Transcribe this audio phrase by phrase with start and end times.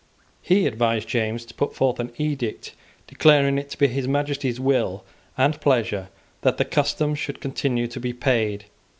[0.41, 2.73] He advised James to put forth an edict
[3.05, 5.03] declaring it to be His Majesty's will
[5.37, 6.09] and pleasure
[6.41, 8.65] that the customs should continue to be paid.